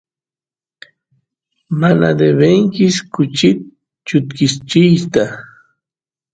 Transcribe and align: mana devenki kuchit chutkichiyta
mana 1.79 2.07
devenki 2.19 2.85
kuchit 3.13 3.59
chutkichiyta 4.07 5.23